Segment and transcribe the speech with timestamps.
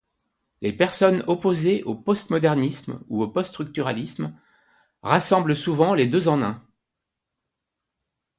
[0.61, 4.35] Les personnes opposées au postmodernisme ou au post-structuralisme
[5.03, 6.65] rassemblent souvent les deux en un.